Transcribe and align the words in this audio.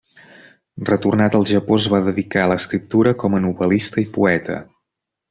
Retornat 0.87 1.35
al 1.39 1.45
Japó 1.49 1.77
es 1.81 1.87
va 1.95 1.99
dedicar 2.07 2.41
a 2.45 2.47
l'escriptura 2.53 3.13
com 3.25 3.37
a 3.37 3.43
novel·lista 3.47 4.05
i 4.07 4.09
poeta. 4.17 4.57